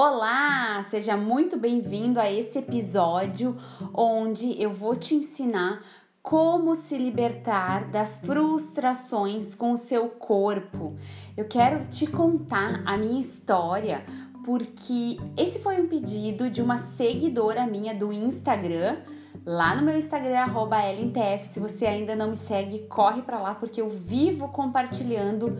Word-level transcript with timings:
Olá, 0.00 0.80
seja 0.88 1.16
muito 1.16 1.58
bem-vindo 1.58 2.20
a 2.20 2.30
esse 2.30 2.60
episódio 2.60 3.56
onde 3.92 4.54
eu 4.62 4.70
vou 4.70 4.94
te 4.94 5.16
ensinar 5.16 5.82
como 6.22 6.76
se 6.76 6.96
libertar 6.96 7.90
das 7.90 8.20
frustrações 8.20 9.56
com 9.56 9.72
o 9.72 9.76
seu 9.76 10.08
corpo. 10.08 10.94
Eu 11.36 11.48
quero 11.48 11.84
te 11.88 12.06
contar 12.06 12.80
a 12.86 12.96
minha 12.96 13.20
história 13.20 14.04
porque 14.44 15.18
esse 15.36 15.58
foi 15.58 15.80
um 15.80 15.88
pedido 15.88 16.48
de 16.48 16.62
uma 16.62 16.78
seguidora 16.78 17.66
minha 17.66 17.92
do 17.92 18.12
Instagram 18.12 18.98
lá 19.44 19.74
no 19.74 19.82
meu 19.82 19.98
Instagram, 19.98 20.44
LNTF. 20.44 21.48
Se 21.48 21.58
você 21.58 21.86
ainda 21.86 22.14
não 22.14 22.30
me 22.30 22.36
segue, 22.36 22.86
corre 22.86 23.22
para 23.22 23.40
lá 23.40 23.56
porque 23.56 23.80
eu 23.80 23.88
vivo 23.88 24.46
compartilhando 24.50 25.58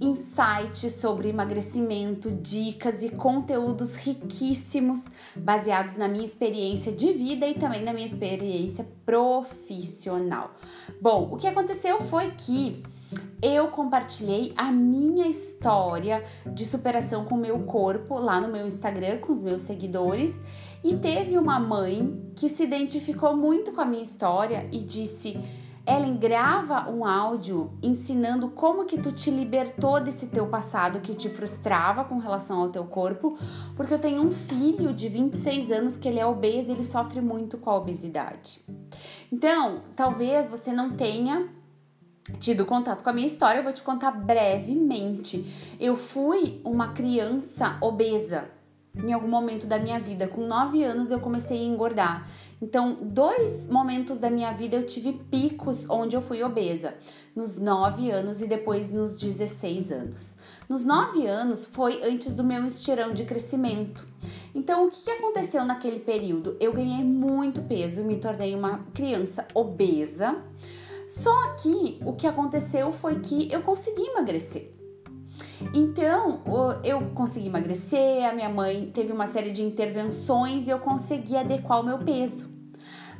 insights 0.00 0.92
sobre 0.92 1.28
emagrecimento, 1.28 2.30
dicas 2.30 3.02
e 3.02 3.10
conteúdos 3.10 3.96
riquíssimos 3.96 5.06
baseados 5.36 5.96
na 5.96 6.08
minha 6.08 6.24
experiência 6.24 6.92
de 6.92 7.12
vida 7.12 7.46
e 7.46 7.54
também 7.54 7.82
na 7.84 7.92
minha 7.92 8.06
experiência 8.06 8.86
profissional. 9.04 10.54
Bom, 11.00 11.30
o 11.32 11.36
que 11.36 11.46
aconteceu 11.46 12.00
foi 12.00 12.30
que 12.32 12.82
eu 13.42 13.68
compartilhei 13.68 14.52
a 14.56 14.72
minha 14.72 15.26
história 15.26 16.24
de 16.46 16.64
superação 16.64 17.24
com 17.24 17.34
o 17.34 17.38
meu 17.38 17.60
corpo 17.60 18.18
lá 18.18 18.40
no 18.40 18.48
meu 18.48 18.66
Instagram 18.66 19.18
com 19.18 19.32
os 19.32 19.42
meus 19.42 19.62
seguidores 19.62 20.40
e 20.82 20.96
teve 20.96 21.36
uma 21.36 21.60
mãe 21.60 22.32
que 22.34 22.48
se 22.48 22.62
identificou 22.62 23.36
muito 23.36 23.72
com 23.72 23.80
a 23.80 23.84
minha 23.84 24.02
história 24.02 24.66
e 24.72 24.78
disse: 24.78 25.38
Ellen, 25.86 26.16
grava 26.16 26.90
um 26.90 27.04
áudio 27.04 27.72
ensinando 27.82 28.48
como 28.48 28.86
que 28.86 28.98
tu 28.98 29.12
te 29.12 29.30
libertou 29.30 30.00
desse 30.00 30.28
teu 30.28 30.46
passado 30.46 31.00
que 31.00 31.14
te 31.14 31.28
frustrava 31.28 32.04
com 32.04 32.18
relação 32.18 32.60
ao 32.60 32.70
teu 32.70 32.84
corpo, 32.84 33.36
porque 33.76 33.92
eu 33.92 33.98
tenho 33.98 34.22
um 34.22 34.30
filho 34.30 34.94
de 34.94 35.10
26 35.10 35.70
anos 35.70 35.96
que 35.98 36.08
ele 36.08 36.18
é 36.18 36.24
obeso 36.24 36.70
e 36.70 36.74
ele 36.74 36.84
sofre 36.84 37.20
muito 37.20 37.58
com 37.58 37.68
a 37.68 37.76
obesidade. 37.76 38.62
Então, 39.30 39.82
talvez 39.94 40.48
você 40.48 40.72
não 40.72 40.96
tenha 40.96 41.50
tido 42.38 42.64
contato 42.64 43.04
com 43.04 43.10
a 43.10 43.12
minha 43.12 43.26
história, 43.26 43.58
eu 43.58 43.64
vou 43.64 43.72
te 43.72 43.82
contar 43.82 44.10
brevemente. 44.12 45.76
Eu 45.78 45.96
fui 45.96 46.62
uma 46.64 46.94
criança 46.94 47.76
obesa 47.82 48.48
em 48.96 49.12
algum 49.12 49.28
momento 49.28 49.66
da 49.66 49.78
minha 49.78 49.98
vida. 49.98 50.28
Com 50.28 50.46
9 50.46 50.84
anos 50.84 51.10
eu 51.10 51.20
comecei 51.20 51.58
a 51.58 51.64
engordar. 51.64 52.26
Então, 52.60 52.96
dois 53.02 53.66
momentos 53.66 54.18
da 54.18 54.30
minha 54.30 54.52
vida 54.52 54.76
eu 54.76 54.86
tive 54.86 55.12
picos 55.12 55.88
onde 55.88 56.16
eu 56.16 56.22
fui 56.22 56.42
obesa. 56.42 56.94
Nos 57.34 57.56
9 57.56 58.10
anos 58.10 58.40
e 58.40 58.46
depois 58.46 58.92
nos 58.92 59.18
16 59.18 59.90
anos. 59.90 60.36
Nos 60.68 60.84
9 60.84 61.26
anos 61.26 61.66
foi 61.66 62.02
antes 62.04 62.34
do 62.34 62.44
meu 62.44 62.64
estirão 62.66 63.12
de 63.12 63.24
crescimento. 63.24 64.06
Então, 64.54 64.86
o 64.86 64.90
que 64.90 65.10
aconteceu 65.10 65.64
naquele 65.64 66.00
período? 66.00 66.56
Eu 66.60 66.72
ganhei 66.72 67.04
muito 67.04 67.62
peso, 67.62 68.04
me 68.04 68.16
tornei 68.16 68.54
uma 68.54 68.78
criança 68.94 69.46
obesa 69.54 70.42
só 71.06 71.54
que 71.54 71.98
o 72.04 72.12
que 72.14 72.26
aconteceu 72.26 72.90
foi 72.90 73.20
que 73.20 73.52
eu 73.52 73.62
consegui 73.62 74.02
emagrecer. 74.02 74.73
Então, 75.72 76.42
eu 76.82 77.00
consegui 77.14 77.46
emagrecer, 77.46 78.28
a 78.28 78.32
minha 78.32 78.48
mãe 78.48 78.90
teve 78.92 79.12
uma 79.12 79.26
série 79.26 79.50
de 79.50 79.62
intervenções 79.62 80.66
e 80.66 80.70
eu 80.70 80.78
consegui 80.78 81.36
adequar 81.36 81.80
o 81.80 81.84
meu 81.84 81.98
peso. 81.98 82.52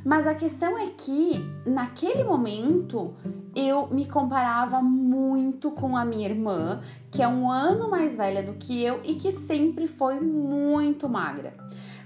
Mas 0.05 0.27
a 0.27 0.35
questão 0.35 0.77
é 0.77 0.91
que, 0.91 1.43
naquele 1.65 2.23
momento, 2.23 3.15
eu 3.55 3.87
me 3.87 4.05
comparava 4.05 4.79
muito 4.79 5.71
com 5.71 5.97
a 5.97 6.05
minha 6.05 6.29
irmã, 6.29 6.79
que 7.09 7.23
é 7.23 7.27
um 7.27 7.49
ano 7.49 7.89
mais 7.89 8.15
velha 8.15 8.43
do 8.43 8.53
que 8.53 8.83
eu 8.83 8.99
e 9.03 9.15
que 9.15 9.31
sempre 9.31 9.87
foi 9.87 10.19
muito 10.19 11.09
magra. 11.09 11.55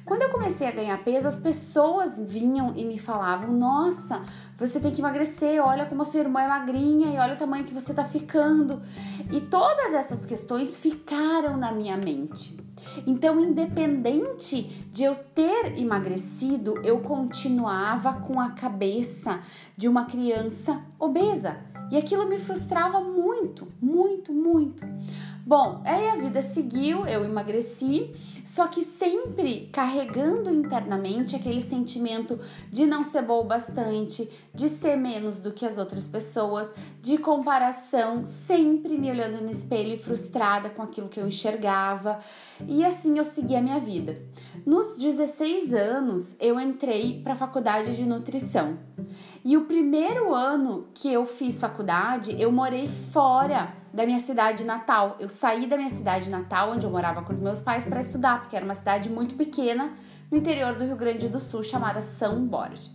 Quando 0.09 0.23
eu 0.23 0.29
comecei 0.31 0.65
a 0.65 0.71
ganhar 0.71 0.97
peso, 1.03 1.27
as 1.27 1.37
pessoas 1.37 2.17
vinham 2.17 2.73
e 2.75 2.83
me 2.83 2.97
falavam: 2.97 3.51
Nossa, 3.51 4.23
você 4.57 4.79
tem 4.79 4.91
que 4.91 5.01
emagrecer, 5.01 5.63
olha 5.63 5.85
como 5.85 6.01
a 6.01 6.05
sua 6.05 6.21
irmã 6.21 6.41
é 6.41 6.47
magrinha 6.47 7.13
e 7.13 7.19
olha 7.19 7.35
o 7.35 7.37
tamanho 7.37 7.63
que 7.63 7.75
você 7.75 7.93
tá 7.93 8.03
ficando. 8.03 8.81
E 9.31 9.39
todas 9.39 9.93
essas 9.93 10.25
questões 10.25 10.79
ficaram 10.79 11.57
na 11.57 11.71
minha 11.71 11.95
mente. 11.95 12.57
Então, 13.05 13.39
independente 13.39 14.63
de 14.91 15.03
eu 15.03 15.13
ter 15.13 15.77
emagrecido, 15.77 16.81
eu 16.83 17.01
continuava 17.01 18.13
com 18.13 18.39
a 18.39 18.49
cabeça 18.49 19.41
de 19.77 19.87
uma 19.87 20.05
criança 20.05 20.81
obesa. 20.97 21.57
E 21.91 21.97
aquilo 21.97 22.27
me 22.27 22.37
frustrava 22.37 23.01
muito, 23.01 23.67
muito, 23.81 24.31
muito. 24.31 24.85
Bom, 25.45 25.81
aí 25.83 26.09
a 26.09 26.15
vida 26.15 26.43
seguiu, 26.43 27.07
eu 27.07 27.25
emagreci, 27.25 28.11
só 28.45 28.67
que 28.67 28.83
sempre 28.83 29.67
carregando 29.71 30.51
internamente 30.51 31.35
aquele 31.35 31.61
sentimento 31.61 32.39
de 32.69 32.85
não 32.85 33.03
ser 33.03 33.23
boa 33.23 33.43
bastante, 33.43 34.29
de 34.53 34.69
ser 34.69 34.95
menos 34.95 35.41
do 35.41 35.51
que 35.51 35.65
as 35.65 35.79
outras 35.79 36.05
pessoas, 36.05 36.71
de 37.01 37.17
comparação, 37.17 38.23
sempre 38.25 38.95
me 38.97 39.09
olhando 39.09 39.41
no 39.41 39.49
espelho 39.49 39.97
frustrada 39.97 40.69
com 40.69 40.83
aquilo 40.83 41.09
que 41.09 41.19
eu 41.19 41.27
enxergava. 41.27 42.19
E 42.67 42.85
assim 42.85 43.17
eu 43.17 43.25
segui 43.25 43.55
a 43.55 43.61
minha 43.61 43.79
vida. 43.79 44.21
Nos 44.65 45.01
16 45.01 45.73
anos, 45.73 46.35
eu 46.39 46.59
entrei 46.59 47.21
para 47.23 47.33
a 47.33 47.35
faculdade 47.35 47.95
de 47.95 48.05
nutrição. 48.07 48.77
E 49.43 49.57
o 49.57 49.65
primeiro 49.65 50.33
ano 50.33 50.87
que 50.93 51.11
eu 51.11 51.25
fiz 51.25 51.59
faculdade, 51.59 52.35
eu 52.39 52.51
morei 52.51 52.87
fora 52.87 53.73
da 53.93 54.05
minha 54.05 54.19
cidade 54.19 54.63
natal. 54.63 55.15
Eu 55.19 55.29
saí 55.29 55.67
da 55.67 55.77
minha 55.77 55.89
cidade 55.89 56.29
natal, 56.29 56.71
onde 56.71 56.85
eu 56.85 56.91
morava 56.91 57.21
com 57.21 57.31
os 57.31 57.39
meus 57.39 57.59
pais, 57.59 57.85
para 57.85 58.01
estudar, 58.01 58.41
porque 58.41 58.55
era 58.55 58.65
uma 58.65 58.75
cidade 58.75 59.09
muito 59.09 59.35
pequena 59.35 59.91
no 60.31 60.37
interior 60.37 60.75
do 60.75 60.83
Rio 60.83 60.95
Grande 60.95 61.27
do 61.27 61.39
Sul, 61.39 61.63
chamada 61.63 62.01
São 62.01 62.45
Borja. 62.45 62.91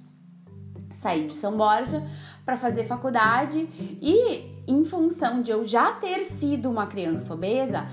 Saí 0.92 1.26
de 1.26 1.34
São 1.34 1.56
Borja 1.56 2.03
para 2.44 2.56
fazer 2.56 2.84
faculdade 2.84 3.69
e 4.00 4.54
em 4.66 4.84
função 4.84 5.42
de 5.42 5.50
eu 5.50 5.64
já 5.64 5.92
ter 5.92 6.22
sido 6.24 6.70
uma 6.70 6.86
criança 6.86 7.34
obesa, 7.34 7.86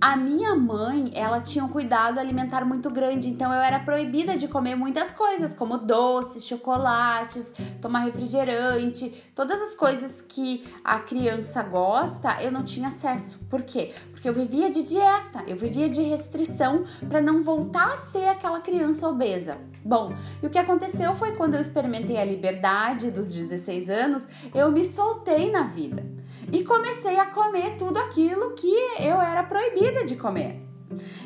a 0.00 0.16
minha 0.16 0.54
mãe, 0.54 1.10
ela 1.14 1.40
tinha 1.40 1.64
um 1.64 1.68
cuidado 1.68 2.18
alimentar 2.18 2.64
muito 2.64 2.90
grande, 2.90 3.28
então 3.28 3.52
eu 3.52 3.60
era 3.60 3.78
proibida 3.80 4.36
de 4.36 4.48
comer 4.48 4.74
muitas 4.74 5.10
coisas, 5.10 5.54
como 5.54 5.78
doces, 5.78 6.44
chocolates, 6.44 7.52
tomar 7.80 8.00
refrigerante, 8.00 9.10
todas 9.34 9.60
as 9.60 9.74
coisas 9.74 10.22
que 10.22 10.64
a 10.84 10.98
criança 10.98 11.62
gosta, 11.62 12.42
eu 12.42 12.50
não 12.50 12.64
tinha 12.64 12.88
acesso. 12.88 13.38
Por 13.48 13.62
quê? 13.62 13.92
Porque 14.10 14.28
eu 14.28 14.34
vivia 14.34 14.70
de 14.70 14.82
dieta, 14.82 15.44
eu 15.46 15.56
vivia 15.56 15.88
de 15.88 16.02
restrição 16.02 16.84
para 17.08 17.20
não 17.20 17.42
voltar 17.42 17.92
a 17.92 17.96
ser 17.96 18.28
aquela 18.28 18.60
criança 18.60 19.08
obesa. 19.08 19.58
Bom, 19.84 20.14
e 20.42 20.46
o 20.46 20.50
que 20.50 20.58
aconteceu 20.58 21.14
foi 21.14 21.32
quando 21.32 21.54
eu 21.54 21.60
experimentei 21.60 22.18
a 22.18 22.24
liberdade 22.24 23.10
dos 23.10 23.32
16 23.32 23.88
anos, 23.88 24.26
eu 24.54 24.70
me 24.70 24.84
soltei 24.84 25.50
na 25.50 25.62
vida 25.62 26.19
e 26.52 26.64
comecei 26.64 27.18
a 27.18 27.26
comer 27.26 27.76
tudo 27.76 27.98
aquilo 27.98 28.54
que 28.54 28.72
eu 28.98 29.20
era 29.20 29.42
proibida 29.42 30.04
de 30.04 30.16
comer. 30.16 30.60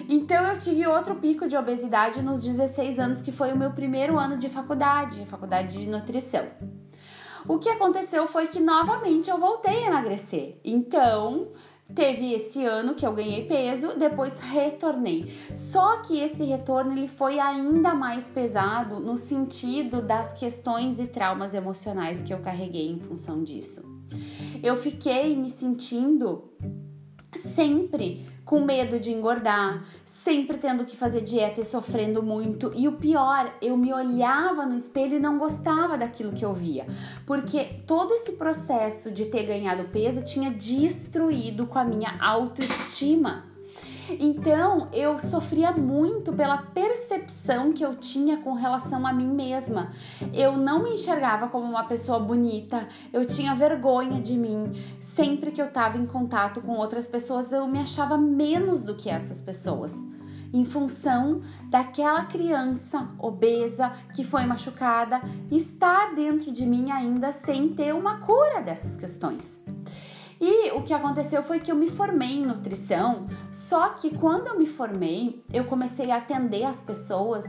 Então 0.09 0.47
eu 0.47 0.59
tive 0.59 0.87
outro 0.87 1.15
pico 1.15 1.49
de 1.49 1.57
obesidade 1.57 2.23
nos 2.23 2.43
16 2.43 2.99
anos, 2.99 3.23
que 3.23 3.33
foi 3.33 3.53
o 3.53 3.57
meu 3.57 3.73
primeiro 3.73 4.19
ano 4.19 4.37
de 4.37 4.49
faculdade, 4.49 5.25
faculdade 5.27 5.79
de 5.79 5.89
nutrição. 5.89 6.47
O 7.47 7.59
que 7.59 7.69
aconteceu 7.69 8.27
foi 8.27 8.47
que 8.47 8.61
novamente 8.61 9.31
eu 9.31 9.39
voltei 9.39 9.85
a 9.85 9.87
emagrecer. 9.87 10.59
Então, 10.65 11.49
Teve 11.95 12.33
esse 12.33 12.65
ano 12.65 12.95
que 12.95 13.07
eu 13.07 13.13
ganhei 13.13 13.47
peso, 13.47 13.97
depois 13.99 14.41
retornei. 14.41 15.33
Só 15.55 15.99
que 15.99 16.19
esse 16.19 16.43
retorno 16.43 16.93
ele 16.93 17.07
foi 17.07 17.39
ainda 17.39 17.95
mais 17.95 18.27
pesado 18.27 18.99
no 19.01 19.17
sentido 19.17 20.01
das 20.01 20.33
questões 20.33 20.99
e 20.99 21.07
traumas 21.07 21.53
emocionais 21.53 22.23
que 22.23 22.33
eu 22.33 22.39
carreguei 22.39 22.91
em 22.91 22.99
função 22.99 23.45
disso. 23.45 23.94
Eu 24.63 24.77
fiquei 24.77 25.37
me 25.37 25.51
sentindo 25.51 26.53
sempre 27.33 28.27
com 28.45 28.61
medo 28.61 29.01
de 29.01 29.11
engordar, 29.11 29.84
sempre 30.05 30.59
tendo 30.59 30.84
que 30.84 30.97
fazer 30.97 31.22
dieta 31.22 31.61
e 31.61 31.65
sofrendo 31.65 32.22
muito. 32.22 32.72
E 32.77 32.87
o 32.87 32.93
pior, 32.93 33.53
eu 33.63 33.77
me 33.77 33.93
olhava 33.93 34.66
no 34.66 34.77
espelho 34.77 35.16
e 35.16 35.21
não 35.21 35.39
gostava 35.39 35.97
daquilo 35.97 36.33
que 36.33 36.45
eu 36.45 36.53
via, 36.53 36.87
porque 37.27 37.65
todo 37.87 38.13
esse 38.13 38.33
processo 38.33 39.11
de 39.11 39.27
ter 39.27 39.45
ganhado 39.45 39.84
peso 39.84 40.22
tinha 40.22 40.51
destruído 40.51 41.67
com 41.67 41.78
a 41.78 41.84
minha 41.84 42.19
autoestima. 42.21 43.53
Então 44.10 44.89
eu 44.92 45.18
sofria 45.18 45.72
muito 45.72 46.33
pela 46.33 46.59
percepção 46.59 47.72
que 47.72 47.84
eu 47.84 47.97
tinha 47.97 48.39
com 48.39 48.53
relação 48.53 49.06
a 49.06 49.12
mim 49.12 49.28
mesma. 49.28 49.92
Eu 50.33 50.56
não 50.56 50.83
me 50.83 50.95
enxergava 50.95 51.48
como 51.48 51.65
uma 51.65 51.84
pessoa 51.84 52.18
bonita, 52.18 52.89
eu 53.12 53.27
tinha 53.27 53.54
vergonha 53.54 54.21
de 54.21 54.34
mim. 54.34 54.72
Sempre 55.01 55.51
que 55.51 55.60
eu 55.60 55.66
estava 55.66 55.97
em 55.97 56.06
contato 56.06 56.60
com 56.60 56.72
outras 56.72 57.06
pessoas, 57.06 57.53
eu 57.53 57.66
me 57.66 57.78
achava 57.78 58.18
menos 58.18 58.83
do 58.83 58.95
que 58.95 59.09
essas 59.10 59.41
pessoas 59.41 59.95
em 60.54 60.65
função 60.65 61.42
daquela 61.68 62.24
criança 62.27 63.09
obesa 63.18 63.92
que 64.15 64.22
foi 64.22 64.47
machucada 64.47 65.21
estar 65.50 66.15
dentro 66.15 66.53
de 66.53 66.65
mim 66.65 66.92
ainda 66.92 67.33
sem 67.33 67.71
ter 67.71 67.92
uma 67.92 68.18
cura 68.18 68.62
dessas 68.62 68.95
questões. 68.95 69.60
E 70.41 70.71
o 70.72 70.83
que 70.83 70.92
aconteceu 70.92 71.42
foi 71.42 71.60
que 71.60 71.71
eu 71.71 71.77
me 71.77 71.89
formei 71.89 72.39
em 72.39 72.47
nutrição, 72.47 73.27
só 73.53 73.91
que 73.91 74.16
quando 74.16 74.48
eu 74.48 74.59
me 74.59 74.66
formei, 74.66 75.42
eu 75.53 75.65
comecei 75.65 76.10
a 76.10 76.16
atender 76.16 76.65
as 76.65 76.83
pessoas 76.83 77.45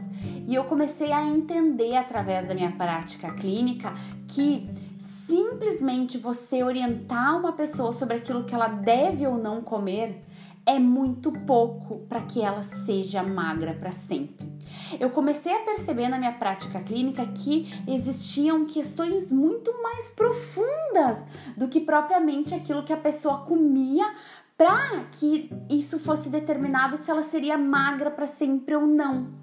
e 0.48 0.54
eu 0.54 0.64
comecei 0.66 1.12
a 1.12 1.26
entender 1.26 1.96
através 1.96 2.48
da 2.48 2.54
minha 2.54 2.72
prática 2.72 3.32
clínica 3.34 3.94
que 4.28 4.70
simplesmente 5.00 6.18
você 6.18 6.64
orientar 6.64 7.38
uma 7.38 7.54
pessoa 7.54 7.92
sobre 7.92 8.18
aquilo 8.18 8.44
que 8.44 8.54
ela 8.54 8.68
deve 8.68 9.26
ou 9.26 9.38
não 9.38 9.62
comer 9.62 10.22
é 10.66 10.80
muito 10.80 11.32
pouco 11.32 12.00
para 12.08 12.22
que 12.22 12.42
ela 12.42 12.64
seja 12.64 13.22
magra 13.22 13.74
para 13.74 13.92
sempre. 13.92 14.55
Eu 15.00 15.10
comecei 15.10 15.54
a 15.54 15.62
perceber 15.62 16.08
na 16.08 16.18
minha 16.18 16.34
prática 16.34 16.82
clínica 16.82 17.26
que 17.26 17.72
existiam 17.88 18.66
questões 18.66 19.32
muito 19.32 19.72
mais 19.82 20.10
profundas 20.10 21.26
do 21.58 21.68
que 21.68 21.80
propriamente 21.80 22.54
aquilo 22.54 22.84
que 22.84 22.94
a 22.94 22.98
pessoa 22.98 23.40
comia 23.40 24.14
para 24.58 25.04
que 25.12 25.52
isso 25.70 26.00
fosse 26.00 26.30
determinado 26.30 26.96
se 26.96 27.12
ela 27.12 27.24
seria 27.24 27.58
magra 27.58 28.10
para 28.10 28.26
sempre 28.26 28.76
ou 28.76 28.88
não. 28.88 29.34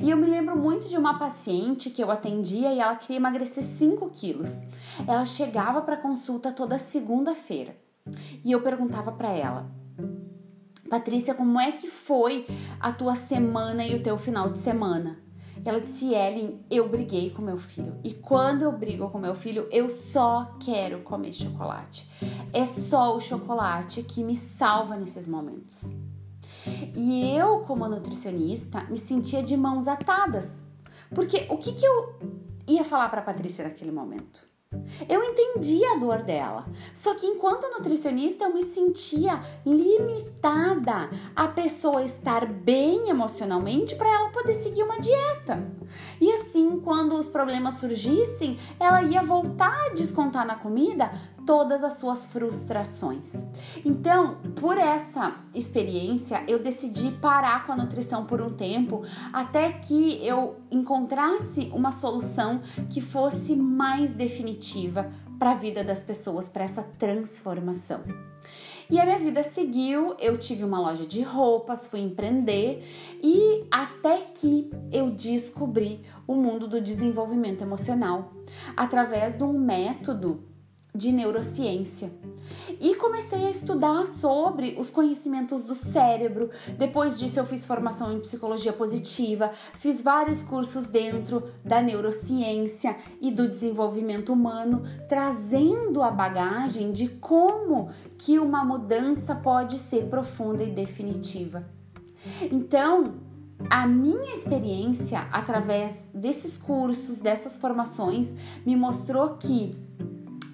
E 0.00 0.10
eu 0.10 0.16
me 0.16 0.26
lembro 0.26 0.56
muito 0.56 0.88
de 0.88 0.96
uma 0.96 1.18
paciente 1.18 1.90
que 1.90 2.02
eu 2.02 2.10
atendia 2.10 2.72
e 2.72 2.80
ela 2.80 2.96
queria 2.96 3.16
emagrecer 3.16 3.62
5 3.62 4.10
quilos. 4.10 4.50
Ela 5.06 5.24
chegava 5.24 5.80
para 5.82 5.96
consulta 5.96 6.52
toda 6.52 6.78
segunda-feira 6.78 7.76
e 8.44 8.52
eu 8.52 8.60
perguntava 8.62 9.12
para 9.12 9.30
ela: 9.30 9.70
Patrícia, 10.90 11.34
como 11.34 11.60
é 11.60 11.70
que 11.70 11.86
foi 11.86 12.48
a 12.80 12.92
tua 12.92 13.14
semana 13.14 13.86
e 13.86 13.94
o 13.94 14.02
teu 14.02 14.18
final 14.18 14.50
de 14.50 14.58
semana? 14.58 15.20
Ela 15.64 15.80
disse, 15.80 16.12
Ellen, 16.12 16.64
eu 16.68 16.88
briguei 16.88 17.30
com 17.30 17.40
meu 17.40 17.56
filho. 17.56 17.96
E 18.02 18.12
quando 18.12 18.62
eu 18.62 18.72
brigo 18.72 19.08
com 19.08 19.18
meu 19.18 19.36
filho, 19.36 19.68
eu 19.70 19.88
só 19.88 20.56
quero 20.58 21.02
comer 21.02 21.32
chocolate. 21.32 22.10
É 22.52 22.66
só 22.66 23.16
o 23.16 23.20
chocolate 23.20 24.02
que 24.02 24.24
me 24.24 24.36
salva 24.36 24.96
nesses 24.96 25.28
momentos. 25.28 25.92
E 26.96 27.30
eu, 27.36 27.60
como 27.60 27.86
nutricionista, 27.86 28.82
me 28.90 28.98
sentia 28.98 29.44
de 29.44 29.56
mãos 29.56 29.86
atadas. 29.86 30.64
Porque 31.14 31.46
o 31.50 31.56
que, 31.56 31.72
que 31.72 31.86
eu 31.86 32.18
ia 32.66 32.84
falar 32.84 33.08
para 33.10 33.22
Patrícia 33.22 33.64
naquele 33.64 33.92
momento? 33.92 34.49
Eu 35.08 35.20
entendi 35.24 35.84
a 35.84 35.96
dor 35.96 36.22
dela, 36.22 36.64
só 36.94 37.16
que 37.16 37.26
enquanto 37.26 37.68
nutricionista 37.70 38.44
eu 38.44 38.54
me 38.54 38.62
sentia 38.62 39.42
limitada 39.66 41.10
a 41.34 41.48
pessoa 41.48 42.04
estar 42.04 42.46
bem 42.46 43.08
emocionalmente 43.08 43.96
para 43.96 44.08
ela 44.08 44.30
poder 44.30 44.54
seguir 44.54 44.84
uma 44.84 45.00
dieta. 45.00 45.68
E 46.20 46.30
assim, 46.34 46.78
quando 46.78 47.16
os 47.16 47.28
problemas 47.28 47.74
surgissem, 47.74 48.58
ela 48.78 49.02
ia 49.02 49.24
voltar 49.24 49.86
a 49.86 49.88
descontar 49.88 50.46
na 50.46 50.54
comida 50.54 51.10
todas 51.50 51.82
as 51.82 51.94
suas 51.94 52.26
frustrações. 52.26 53.32
Então, 53.84 54.36
por 54.54 54.78
essa 54.78 55.34
experiência, 55.52 56.44
eu 56.46 56.60
decidi 56.60 57.10
parar 57.10 57.66
com 57.66 57.72
a 57.72 57.76
nutrição 57.76 58.24
por 58.24 58.40
um 58.40 58.50
tempo 58.50 59.02
até 59.32 59.72
que 59.72 60.24
eu 60.24 60.60
encontrasse 60.70 61.68
uma 61.74 61.90
solução 61.90 62.62
que 62.88 63.00
fosse 63.00 63.56
mais 63.56 64.14
definitiva 64.14 65.10
para 65.40 65.50
a 65.50 65.54
vida 65.54 65.82
das 65.82 66.04
pessoas, 66.04 66.48
para 66.48 66.62
essa 66.62 66.84
transformação. 66.84 68.04
E 68.88 69.00
a 69.00 69.04
minha 69.04 69.18
vida 69.18 69.42
seguiu, 69.42 70.14
eu 70.20 70.38
tive 70.38 70.62
uma 70.62 70.78
loja 70.78 71.04
de 71.04 71.20
roupas, 71.20 71.84
fui 71.88 71.98
empreender 71.98 72.84
e 73.20 73.64
até 73.72 74.18
que 74.18 74.70
eu 74.92 75.10
descobri 75.10 76.02
o 76.28 76.34
mundo 76.36 76.68
do 76.68 76.80
desenvolvimento 76.80 77.62
emocional 77.62 78.34
através 78.76 79.36
de 79.36 79.42
um 79.42 79.58
método 79.58 80.48
de 80.94 81.12
neurociência. 81.12 82.12
E 82.80 82.94
comecei 82.96 83.46
a 83.46 83.50
estudar 83.50 84.06
sobre 84.06 84.76
os 84.78 84.90
conhecimentos 84.90 85.64
do 85.64 85.74
cérebro. 85.74 86.50
Depois 86.76 87.18
disso, 87.18 87.38
eu 87.38 87.46
fiz 87.46 87.64
formação 87.64 88.12
em 88.12 88.20
psicologia 88.20 88.72
positiva, 88.72 89.50
fiz 89.74 90.02
vários 90.02 90.42
cursos 90.42 90.88
dentro 90.88 91.50
da 91.64 91.80
neurociência 91.80 92.96
e 93.20 93.30
do 93.30 93.48
desenvolvimento 93.48 94.32
humano, 94.32 94.82
trazendo 95.08 96.02
a 96.02 96.10
bagagem 96.10 96.92
de 96.92 97.08
como 97.08 97.90
que 98.18 98.38
uma 98.38 98.64
mudança 98.64 99.34
pode 99.34 99.78
ser 99.78 100.06
profunda 100.06 100.62
e 100.64 100.70
definitiva. 100.70 101.68
Então, 102.50 103.14
a 103.68 103.86
minha 103.86 104.34
experiência 104.34 105.20
através 105.32 106.02
desses 106.14 106.56
cursos, 106.56 107.20
dessas 107.20 107.56
formações, 107.56 108.34
me 108.64 108.74
mostrou 108.76 109.36
que 109.36 109.72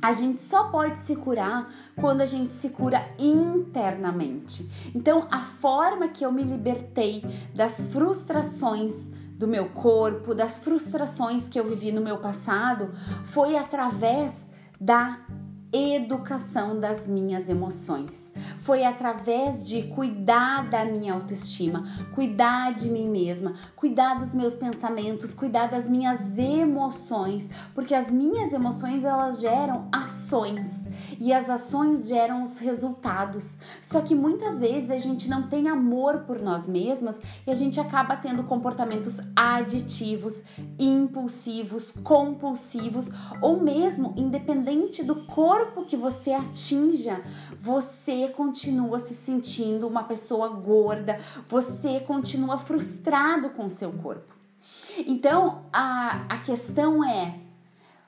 a 0.07 0.13
gente 0.13 0.41
só 0.41 0.69
pode 0.69 1.01
se 1.01 1.17
curar 1.17 1.69
quando 1.97 2.21
a 2.21 2.27
gente 2.27 2.55
se 2.55 2.71
cura 2.71 3.05
internamente. 3.19 4.71
Então, 4.95 5.27
a 5.33 5.41
forma 5.41 6.07
que 6.07 6.25
eu 6.25 6.31
me 6.31 6.45
libertei 6.45 7.25
das 7.53 7.81
frustrações 7.93 9.09
do 9.33 9.49
meu 9.49 9.69
corpo, 9.71 10.33
das 10.33 10.61
frustrações 10.61 11.49
que 11.49 11.59
eu 11.59 11.65
vivi 11.65 11.91
no 11.91 12.01
meu 12.01 12.19
passado, 12.19 12.95
foi 13.25 13.57
através 13.57 14.33
da 14.81 15.19
educação 15.73 16.79
das 16.79 17.07
minhas 17.07 17.49
emoções. 17.49 18.33
Foi 18.59 18.85
através 18.85 19.67
de 19.67 19.83
cuidar 19.83 20.69
da 20.69 20.85
minha 20.85 21.15
autoestima, 21.15 21.85
cuidar 22.15 22.75
de 22.75 22.89
mim 22.89 23.09
mesma, 23.09 23.55
cuidar 23.75 24.15
dos 24.15 24.35
meus 24.35 24.55
pensamentos, 24.55 25.35
cuidar 25.35 25.69
das 25.69 25.89
minhas 25.89 26.39
emoções, 26.39 27.49
porque 27.75 27.95
as 27.95 28.11
minhas 28.11 28.53
emoções 28.53 29.05
elas 29.05 29.41
geram 29.41 29.89
ações 29.93 30.87
e 31.19 31.33
as 31.33 31.51
ações 31.51 32.07
geram 32.07 32.43
os 32.43 32.59
resultados. 32.59 33.57
Só 33.83 34.01
que 34.01 34.15
muitas 34.15 34.59
vezes 34.59 34.91
a 34.91 34.99
gente 34.99 35.29
não 35.29 35.49
tem 35.49 35.69
amor 35.69 36.21
por 36.21 36.41
nós 36.41 36.69
mesmas 36.69 37.21
e 37.47 37.51
a 37.51 37.55
gente 37.55 37.81
acaba 37.81 38.17
tendo 38.17 38.45
comportamentos 38.45 39.19
aditivos, 39.35 40.43
impulsivos, 40.79 41.93
compulsivos 42.03 43.11
ou 43.41 43.61
mesmo 43.61 44.15
independente 44.17 45.03
do 45.03 45.27
corpo 45.27 45.56
que 45.87 45.97
você 45.97 46.33
atinja, 46.33 47.23
você 47.57 48.29
continua 48.29 48.99
se 48.99 49.15
sentindo 49.15 49.87
uma 49.87 50.05
pessoa 50.05 50.49
gorda, 50.49 51.19
você 51.47 52.01
continua 52.01 52.59
frustrado 52.59 53.51
com 53.51 53.67
o 53.67 53.71
seu 53.71 53.93
corpo. 53.93 54.35
Então, 55.07 55.63
a, 55.73 56.27
a 56.29 56.39
questão 56.39 57.05
é 57.05 57.41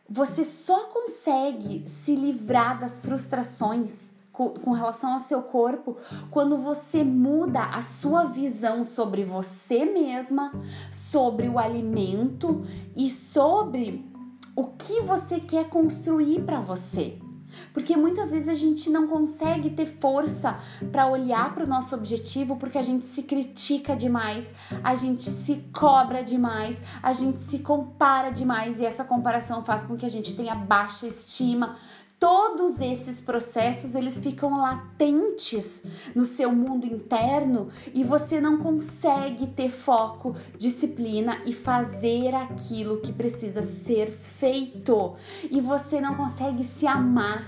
você 0.08 0.42
só 0.42 0.86
consegue 0.86 1.84
se 1.86 2.14
livrar 2.14 2.80
das 2.80 3.00
frustrações 3.00 4.10
com, 4.32 4.50
com, 4.50 4.70
relação 4.70 5.12
ao 5.12 5.20
seu 5.20 5.42
corpo 5.42 5.99
quando 6.30 6.56
você 6.56 7.04
muda 7.04 7.62
a 7.62 7.82
sua 7.82 8.25
visão 8.25 8.84
sobre 8.84 9.23
você 9.23 9.84
mesma, 9.84 10.52
sobre 10.90 11.46
o 11.49 11.58
alimento 11.58 12.64
e 12.96 13.11
sobre 13.11 14.11
o 14.56 14.68
que 14.68 15.02
você 15.02 15.40
quer 15.40 15.68
construir 15.68 16.40
para 16.42 16.61
você. 16.61 17.18
Porque 17.72 17.96
muitas 17.96 18.30
vezes 18.30 18.48
a 18.48 18.54
gente 18.54 18.90
não 18.90 19.06
consegue 19.06 19.70
ter 19.70 19.86
força 19.86 20.58
para 20.90 21.06
olhar 21.06 21.54
para 21.54 21.64
o 21.64 21.66
nosso 21.66 21.94
objetivo 21.94 22.56
porque 22.56 22.78
a 22.78 22.82
gente 22.82 23.06
se 23.06 23.22
critica 23.22 23.94
demais, 23.94 24.50
a 24.82 24.94
gente 24.94 25.24
se 25.24 25.64
cobra 25.72 26.22
demais, 26.22 26.78
a 27.02 27.12
gente 27.12 27.40
se 27.40 27.58
compara 27.58 28.30
demais 28.30 28.78
e 28.78 28.86
essa 28.86 29.04
comparação 29.04 29.64
faz 29.64 29.84
com 29.84 29.96
que 29.96 30.06
a 30.06 30.10
gente 30.10 30.34
tenha 30.36 30.54
baixa 30.54 31.06
estima, 31.06 31.76
todos 32.18 32.80
esses 32.80 33.20
processos 33.20 33.94
eles 33.94 34.20
ficam 34.20 34.60
latentes 34.60 35.82
no 36.14 36.25
seu 36.25 36.52
mundo 36.52 36.87
interno 36.87 37.68
e 37.94 38.02
você 38.02 38.40
não 38.40 38.58
consegue 38.58 39.46
ter 39.46 39.68
foco, 39.68 40.34
disciplina 40.56 41.40
e 41.46 41.52
fazer 41.52 42.34
aquilo 42.34 43.00
que 43.00 43.12
precisa 43.12 43.62
ser 43.62 44.10
feito 44.10 45.14
e 45.50 45.60
você 45.60 46.00
não 46.00 46.14
consegue 46.14 46.64
se 46.64 46.87
amar. 46.87 47.46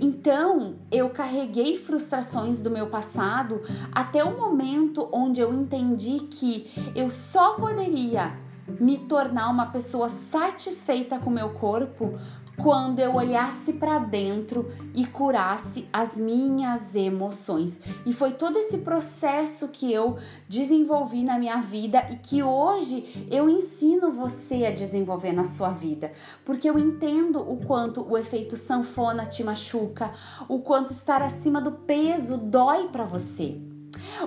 Então, 0.00 0.76
eu 0.90 1.08
carreguei 1.10 1.78
frustrações 1.78 2.60
do 2.60 2.70
meu 2.70 2.88
passado 2.88 3.62
até 3.92 4.22
o 4.22 4.36
momento 4.36 5.08
onde 5.12 5.40
eu 5.40 5.52
entendi 5.54 6.20
que 6.30 6.70
eu 6.94 7.08
só 7.08 7.54
poderia 7.54 8.38
me 8.80 8.98
tornar 8.98 9.50
uma 9.50 9.66
pessoa 9.66 10.08
satisfeita 10.08 11.18
com 11.18 11.30
meu 11.30 11.50
corpo 11.50 12.18
quando 12.62 13.00
eu 13.00 13.14
olhasse 13.14 13.72
para 13.72 13.98
dentro 13.98 14.70
e 14.94 15.04
curasse 15.06 15.88
as 15.92 16.16
minhas 16.16 16.94
emoções. 16.94 17.78
E 18.06 18.12
foi 18.12 18.32
todo 18.32 18.58
esse 18.58 18.78
processo 18.78 19.68
que 19.68 19.92
eu 19.92 20.16
desenvolvi 20.48 21.22
na 21.22 21.38
minha 21.38 21.60
vida 21.60 22.06
e 22.10 22.16
que 22.16 22.42
hoje 22.42 23.26
eu 23.30 23.48
ensino 23.48 24.10
você 24.10 24.66
a 24.66 24.72
desenvolver 24.72 25.32
na 25.32 25.44
sua 25.44 25.70
vida, 25.70 26.12
porque 26.44 26.68
eu 26.68 26.78
entendo 26.78 27.40
o 27.40 27.56
quanto 27.64 28.02
o 28.02 28.16
efeito 28.16 28.56
sanfona 28.56 29.26
te 29.26 29.42
machuca, 29.42 30.12
o 30.48 30.60
quanto 30.60 30.92
estar 30.92 31.22
acima 31.22 31.60
do 31.60 31.72
peso 31.72 32.36
dói 32.36 32.88
para 32.88 33.04
você. 33.04 33.73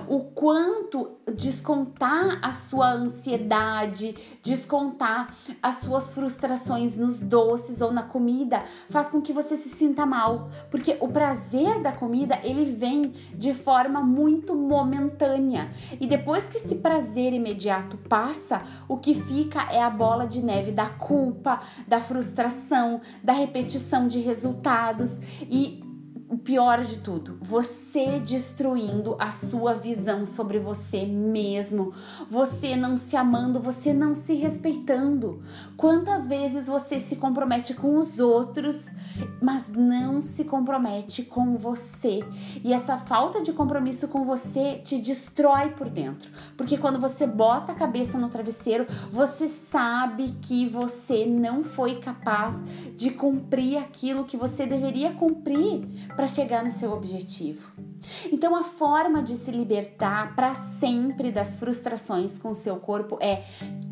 O 0.06 0.20
quanto 0.20 1.12
descontar 1.34 2.38
a 2.42 2.52
sua 2.52 2.92
ansiedade, 2.92 4.14
descontar 4.42 5.34
as 5.62 5.76
suas 5.76 6.12
frustrações 6.12 6.96
nos 6.96 7.22
doces 7.22 7.80
ou 7.80 7.92
na 7.92 8.02
comida 8.02 8.62
faz 8.88 9.10
com 9.10 9.20
que 9.20 9.32
você 9.32 9.56
se 9.56 9.68
sinta 9.68 10.06
mal, 10.06 10.50
porque 10.70 10.96
o 11.00 11.08
prazer 11.08 11.80
da 11.80 11.92
comida 11.92 12.38
ele 12.42 12.64
vem 12.64 13.12
de 13.34 13.52
forma 13.52 14.00
muito 14.00 14.54
momentânea. 14.54 15.70
E 16.00 16.06
depois 16.06 16.48
que 16.48 16.56
esse 16.56 16.76
prazer 16.76 17.32
imediato 17.32 17.96
passa, 17.96 18.62
o 18.88 18.96
que 18.96 19.14
fica 19.14 19.62
é 19.70 19.82
a 19.82 19.90
bola 19.90 20.26
de 20.26 20.42
neve 20.42 20.72
da 20.72 20.88
culpa, 20.88 21.60
da 21.86 22.00
frustração, 22.00 23.00
da 23.22 23.32
repetição 23.32 24.06
de 24.06 24.18
resultados. 24.20 25.18
E 25.50 25.87
o 26.28 26.36
pior 26.36 26.84
de 26.84 26.98
tudo, 26.98 27.38
você 27.40 28.20
destruindo 28.20 29.16
a 29.18 29.30
sua 29.30 29.72
visão 29.72 30.26
sobre 30.26 30.58
você 30.58 31.06
mesmo, 31.06 31.94
você 32.28 32.76
não 32.76 32.98
se 32.98 33.16
amando, 33.16 33.58
você 33.58 33.94
não 33.94 34.14
se 34.14 34.34
respeitando. 34.34 35.42
Quantas 35.76 36.26
vezes 36.26 36.66
você 36.66 36.98
se 36.98 37.16
compromete 37.16 37.72
com 37.72 37.96
os 37.96 38.18
outros, 38.18 38.88
mas 39.40 39.64
não 39.74 40.20
se 40.20 40.44
compromete 40.44 41.22
com 41.22 41.56
você? 41.56 42.20
E 42.62 42.74
essa 42.74 42.98
falta 42.98 43.42
de 43.42 43.52
compromisso 43.52 44.06
com 44.06 44.22
você 44.22 44.82
te 44.84 44.98
destrói 44.98 45.70
por 45.70 45.88
dentro, 45.88 46.30
porque 46.58 46.76
quando 46.76 47.00
você 47.00 47.26
bota 47.26 47.72
a 47.72 47.74
cabeça 47.74 48.18
no 48.18 48.28
travesseiro, 48.28 48.86
você 49.10 49.48
sabe 49.48 50.36
que 50.42 50.68
você 50.68 51.24
não 51.24 51.64
foi 51.64 52.00
capaz 52.00 52.54
de 52.96 53.10
cumprir 53.10 53.78
aquilo 53.78 54.24
que 54.24 54.36
você 54.36 54.66
deveria 54.66 55.14
cumprir 55.14 55.88
para 56.18 56.26
chegar 56.26 56.64
no 56.64 56.70
seu 56.72 56.92
objetivo. 56.92 57.70
Então, 58.32 58.56
a 58.56 58.64
forma 58.64 59.22
de 59.22 59.36
se 59.36 59.52
libertar 59.52 60.34
para 60.34 60.52
sempre 60.52 61.30
das 61.30 61.54
frustrações 61.54 62.40
com 62.40 62.50
o 62.50 62.56
seu 62.56 62.74
corpo 62.78 63.16
é 63.20 63.44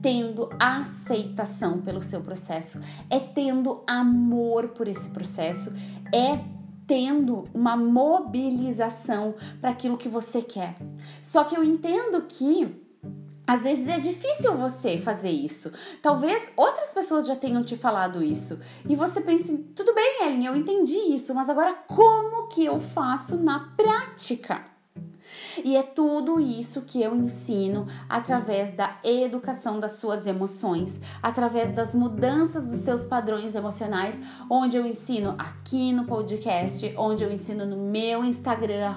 tendo 0.03 0.51
aceitação 0.59 1.81
pelo 1.81 2.03
seu 2.03 2.21
processo, 2.21 2.81
é 3.09 3.21
tendo 3.21 3.81
amor 3.87 4.71
por 4.71 4.89
esse 4.89 5.09
processo, 5.11 5.73
é 6.13 6.41
tendo 6.85 7.45
uma 7.55 7.77
mobilização 7.77 9.37
para 9.61 9.71
aquilo 9.71 9.97
que 9.97 10.09
você 10.09 10.43
quer. 10.43 10.75
Só 11.23 11.45
que 11.45 11.57
eu 11.57 11.63
entendo 11.63 12.23
que 12.23 12.86
às 13.47 13.63
vezes 13.63 13.89
é 13.89 14.01
difícil 14.01 14.57
você 14.57 14.99
fazer 14.99 15.31
isso. 15.31 15.73
Talvez 16.03 16.51
outras 16.57 16.93
pessoas 16.93 17.27
já 17.27 17.37
tenham 17.37 17.63
te 17.63 17.77
falado 17.77 18.23
isso. 18.23 18.59
E 18.89 18.97
você 18.97 19.21
pense, 19.21 19.57
tudo 19.75 19.95
bem, 19.95 20.23
Ellen, 20.23 20.47
eu 20.47 20.57
entendi 20.57 20.97
isso, 21.15 21.35
mas 21.35 21.49
agora 21.49 21.75
como 21.87 22.49
que 22.49 22.65
eu 22.65 22.81
faço 22.81 23.37
na 23.37 23.73
prática? 23.77 24.76
E 25.65 25.77
é 25.77 25.83
tudo 25.83 26.41
isso 26.41 26.83
que 26.83 27.03
eu 27.03 27.15
ensino 27.15 27.87
através 28.09 28.75
da 28.75 28.99
educação 29.03 29.81
das 29.81 29.99
suas 29.99 30.27
emoções, 30.27 31.01
através 31.23 31.73
das 31.73 31.95
mudanças 31.95 32.69
dos 32.69 32.81
seus 32.81 33.05
padrões 33.05 33.55
emocionais, 33.55 34.19
onde 34.51 34.77
eu 34.77 34.87
ensino 34.87 35.35
aqui 35.39 35.93
no 35.93 36.05
podcast, 36.05 36.95
onde 36.97 37.25
eu 37.25 37.31
ensino 37.31 37.67
no 37.67 37.77
meu 37.77 38.25
Instagram, 38.25 38.95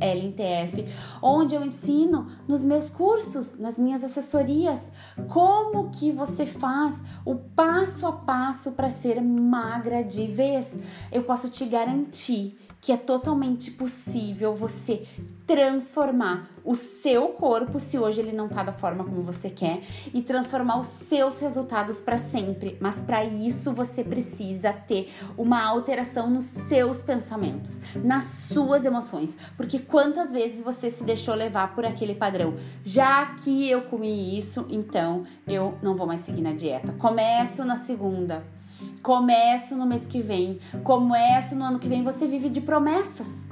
LNTF, 0.00 0.84
onde 1.22 1.54
eu 1.54 1.64
ensino 1.64 2.30
nos 2.46 2.64
meus 2.64 2.90
cursos, 2.90 3.58
nas 3.58 3.78
minhas 3.78 4.02
assessorias, 4.04 4.90
como 5.28 5.90
que 5.90 6.10
você 6.10 6.46
faz 6.46 7.00
o 7.24 7.34
passo 7.36 8.06
a 8.06 8.12
passo 8.12 8.72
para 8.72 8.90
ser 8.90 9.20
magra 9.20 10.02
de 10.02 10.26
vez. 10.26 10.76
Eu 11.10 11.22
posso 11.22 11.48
te 11.48 11.64
garantir 11.64 12.58
que 12.80 12.92
é 12.92 12.96
totalmente 12.96 13.70
possível 13.70 14.54
você 14.54 15.06
transformar 15.46 16.50
o 16.62 16.74
seu 16.74 17.28
corpo, 17.28 17.80
se 17.80 17.98
hoje 17.98 18.20
ele 18.20 18.32
não 18.32 18.48
tá 18.48 18.62
da 18.62 18.72
forma 18.72 19.02
como 19.02 19.22
você 19.22 19.48
quer, 19.48 19.80
e 20.12 20.20
transformar 20.20 20.78
os 20.78 20.86
seus 20.86 21.40
resultados 21.40 22.00
para 22.00 22.18
sempre. 22.18 22.76
Mas 22.80 23.00
para 23.00 23.24
isso 23.24 23.72
você 23.72 24.04
precisa 24.04 24.72
ter 24.72 25.10
uma 25.38 25.64
alteração 25.64 26.28
nos 26.28 26.44
seus 26.44 27.02
pensamentos, 27.02 27.80
nas 28.04 28.24
suas 28.24 28.84
emoções, 28.84 29.34
porque 29.56 29.78
quantas 29.78 30.30
vezes 30.30 30.62
você 30.62 30.90
se 30.90 31.02
deixou 31.02 31.34
levar 31.34 31.74
por 31.74 31.86
aquele 31.86 32.14
padrão? 32.14 32.54
Já 32.84 33.24
que 33.36 33.68
eu 33.68 33.82
comi 33.82 34.36
isso, 34.36 34.66
então 34.68 35.24
eu 35.46 35.78
não 35.82 35.96
vou 35.96 36.06
mais 36.06 36.20
seguir 36.20 36.42
na 36.42 36.52
dieta. 36.52 36.92
Começo 36.92 37.64
na 37.64 37.76
segunda 37.76 38.57
Começo 39.02 39.76
no 39.76 39.86
mês 39.86 40.06
que 40.06 40.20
vem, 40.20 40.58
começo 40.84 41.54
no 41.54 41.64
ano 41.64 41.78
que 41.78 41.88
vem, 41.88 42.02
você 42.02 42.26
vive 42.26 42.48
de 42.48 42.60
promessas. 42.60 43.48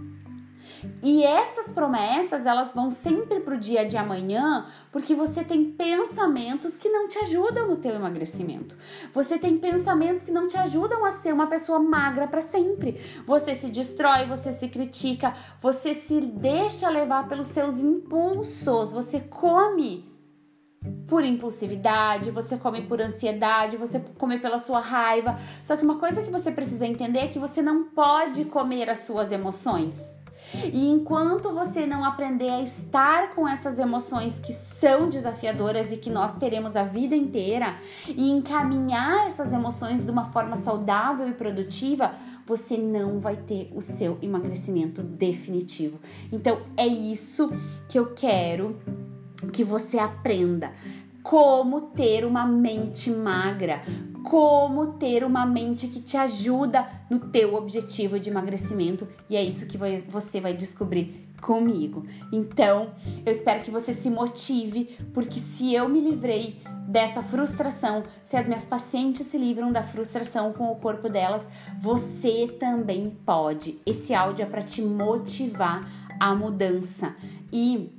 E 1.02 1.22
essas 1.22 1.70
promessas, 1.70 2.46
elas 2.46 2.72
vão 2.72 2.90
sempre 2.90 3.40
pro 3.40 3.58
dia 3.58 3.86
de 3.86 3.96
amanhã, 3.96 4.66
porque 4.92 5.14
você 5.14 5.42
tem 5.42 5.70
pensamentos 5.70 6.76
que 6.76 6.88
não 6.88 7.08
te 7.08 7.18
ajudam 7.18 7.68
no 7.68 7.76
teu 7.76 7.94
emagrecimento. 7.94 8.76
Você 9.12 9.38
tem 9.38 9.58
pensamentos 9.58 10.22
que 10.22 10.30
não 10.30 10.46
te 10.46 10.56
ajudam 10.56 11.04
a 11.04 11.12
ser 11.12 11.32
uma 11.32 11.46
pessoa 11.46 11.78
magra 11.78 12.26
para 12.26 12.40
sempre. 12.40 13.00
Você 13.26 13.54
se 13.54 13.68
destrói, 13.68 14.26
você 14.26 14.52
se 14.52 14.68
critica, 14.68 15.34
você 15.60 15.94
se 15.94 16.20
deixa 16.20 16.88
levar 16.88 17.28
pelos 17.28 17.48
seus 17.48 17.78
impulsos, 17.78 18.92
você 18.92 19.20
come 19.20 20.15
por 21.08 21.24
impulsividade, 21.24 22.30
você 22.30 22.56
come 22.56 22.82
por 22.82 23.00
ansiedade, 23.00 23.76
você 23.76 24.00
come 24.18 24.38
pela 24.38 24.58
sua 24.58 24.80
raiva. 24.80 25.38
Só 25.62 25.76
que 25.76 25.84
uma 25.84 25.98
coisa 25.98 26.22
que 26.22 26.30
você 26.30 26.50
precisa 26.50 26.86
entender 26.86 27.20
é 27.20 27.28
que 27.28 27.38
você 27.38 27.62
não 27.62 27.84
pode 27.84 28.44
comer 28.46 28.90
as 28.90 29.00
suas 29.00 29.30
emoções. 29.30 30.16
E 30.72 30.88
enquanto 30.88 31.52
você 31.52 31.86
não 31.86 32.04
aprender 32.04 32.50
a 32.50 32.62
estar 32.62 33.34
com 33.34 33.48
essas 33.48 33.78
emoções 33.78 34.38
que 34.38 34.52
são 34.52 35.08
desafiadoras 35.08 35.90
e 35.90 35.96
que 35.96 36.08
nós 36.08 36.36
teremos 36.36 36.76
a 36.76 36.84
vida 36.84 37.16
inteira 37.16 37.76
e 38.08 38.30
encaminhar 38.30 39.26
essas 39.26 39.52
emoções 39.52 40.04
de 40.04 40.10
uma 40.10 40.24
forma 40.24 40.56
saudável 40.56 41.28
e 41.28 41.32
produtiva, 41.32 42.12
você 42.46 42.76
não 42.76 43.18
vai 43.18 43.36
ter 43.36 43.72
o 43.74 43.80
seu 43.80 44.18
emagrecimento 44.22 45.02
definitivo. 45.02 45.98
Então 46.30 46.60
é 46.76 46.86
isso 46.86 47.48
que 47.88 47.98
eu 47.98 48.14
quero 48.14 48.76
que 49.52 49.64
você 49.64 49.98
aprenda 49.98 50.72
como 51.22 51.80
ter 51.80 52.24
uma 52.24 52.46
mente 52.46 53.10
magra, 53.10 53.82
como 54.22 54.92
ter 54.92 55.24
uma 55.24 55.44
mente 55.44 55.88
que 55.88 56.00
te 56.00 56.16
ajuda 56.16 56.86
no 57.10 57.18
teu 57.18 57.56
objetivo 57.56 58.20
de 58.20 58.30
emagrecimento 58.30 59.08
e 59.28 59.36
é 59.36 59.42
isso 59.42 59.66
que 59.66 59.76
você 60.08 60.40
vai 60.40 60.54
descobrir 60.54 61.26
comigo. 61.40 62.06
Então, 62.32 62.92
eu 63.24 63.32
espero 63.32 63.62
que 63.62 63.72
você 63.72 63.92
se 63.92 64.08
motive, 64.08 64.96
porque 65.12 65.40
se 65.40 65.74
eu 65.74 65.88
me 65.88 66.00
livrei 66.00 66.60
dessa 66.86 67.20
frustração, 67.22 68.04
se 68.22 68.36
as 68.36 68.46
minhas 68.46 68.64
pacientes 68.64 69.26
se 69.26 69.36
livram 69.36 69.72
da 69.72 69.82
frustração 69.82 70.52
com 70.52 70.70
o 70.70 70.76
corpo 70.76 71.08
delas, 71.08 71.46
você 71.78 72.46
também 72.60 73.10
pode. 73.26 73.80
Esse 73.84 74.14
áudio 74.14 74.44
é 74.44 74.46
para 74.46 74.62
te 74.62 74.80
motivar 74.80 75.90
à 76.20 76.34
mudança. 76.34 77.16
E 77.52 77.90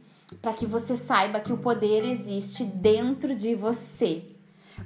para 0.42 0.54
que 0.54 0.66
você 0.66 0.96
saiba 0.96 1.40
que 1.40 1.54
o 1.54 1.58
poder 1.58 2.04
existe 2.04 2.64
dentro 2.64 3.36
de 3.36 3.56
você. 3.56 4.26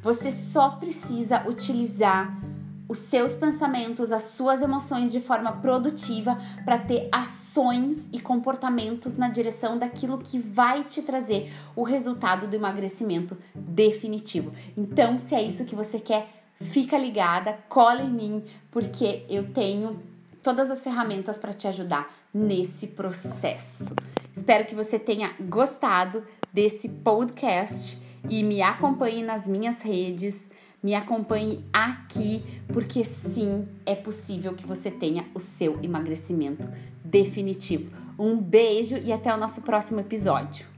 Você 0.02 0.32
só 0.32 0.72
precisa 0.72 1.48
utilizar 1.48 2.40
os 2.88 2.98
seus 2.98 3.36
pensamentos, 3.36 4.12
as 4.12 4.24
suas 4.24 4.62
emoções 4.62 5.14
de 5.14 5.22
forma 5.22 5.54
produtiva 5.54 6.38
para 6.66 6.78
ter 6.78 7.08
ações 7.10 8.10
e 8.12 8.20
comportamentos 8.20 9.18
na 9.18 9.30
direção 9.30 9.78
daquilo 9.78 10.18
que 10.18 10.38
vai 10.38 10.84
te 10.84 11.02
trazer 11.02 11.52
o 11.74 11.84
resultado 11.84 12.48
do 12.48 12.56
emagrecimento 12.56 13.38
definitivo. 13.56 14.52
Então, 14.76 15.18
se 15.18 15.34
é 15.34 15.42
isso 15.42 15.64
que 15.64 15.76
você 15.76 16.00
quer, 16.00 16.44
fica 16.56 16.98
ligada, 16.98 17.58
cola 17.70 18.02
em 18.02 18.12
mim, 18.12 18.44
porque 18.70 19.26
eu 19.30 19.54
tenho 19.54 20.04
todas 20.44 20.70
as 20.70 20.84
ferramentas 20.84 21.38
para 21.38 21.54
te 21.54 21.70
ajudar 21.70 22.14
nesse 22.34 22.88
processo. 22.88 23.96
Espero 24.36 24.66
que 24.66 24.76
você 24.76 24.98
tenha 24.98 25.34
gostado 25.40 26.24
desse 26.54 26.88
podcast 26.88 27.98
e 28.30 28.44
me 28.44 28.62
acompanhe 28.62 29.24
nas 29.24 29.48
minhas 29.48 29.82
redes, 29.82 30.48
me 30.82 30.96
acompanhe 30.96 31.64
aqui, 31.72 32.44
porque 32.72 33.04
sim, 33.04 33.68
é 33.86 33.96
possível 33.96 34.54
que 34.54 34.66
você 34.66 34.90
tenha 34.90 35.26
o 35.34 35.40
seu 35.40 35.80
emagrecimento 35.84 36.68
definitivo. 37.04 37.92
Um 38.18 38.38
beijo 38.38 38.98
e 38.98 39.12
até 39.12 39.34
o 39.34 39.38
nosso 39.38 39.62
próximo 39.62 40.00
episódio. 40.00 40.71